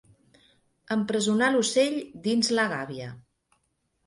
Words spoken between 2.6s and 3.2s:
la gàbia.